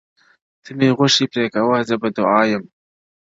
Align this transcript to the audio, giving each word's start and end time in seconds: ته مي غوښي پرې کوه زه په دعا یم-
ته 0.63 0.69
مي 0.77 0.87
غوښي 0.97 1.25
پرې 1.31 1.45
کوه 1.53 1.77
زه 1.89 1.95
په 2.01 2.07
دعا 2.15 2.41
یم- 2.51 2.63